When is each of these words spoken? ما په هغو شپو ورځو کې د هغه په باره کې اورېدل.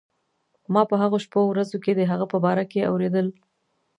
ما 0.73 0.81
په 0.89 0.95
هغو 1.01 1.17
شپو 1.25 1.41
ورځو 1.47 1.77
کې 1.83 1.91
د 1.95 2.01
هغه 2.11 2.25
په 2.31 2.37
باره 2.45 2.63
کې 2.71 2.87
اورېدل. 2.91 3.27